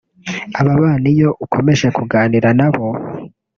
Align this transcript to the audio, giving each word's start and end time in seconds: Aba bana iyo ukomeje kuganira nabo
Aba 0.59 0.73
bana 0.81 1.05
iyo 1.13 1.29
ukomeje 1.45 1.87
kuganira 1.97 2.49
nabo 2.59 2.85